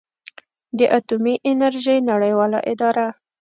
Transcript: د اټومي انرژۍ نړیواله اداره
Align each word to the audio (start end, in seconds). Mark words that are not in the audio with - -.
د 0.77 0.79
اټومي 0.97 1.35
انرژۍ 1.49 1.97
نړیواله 2.11 2.59
اداره 2.71 3.05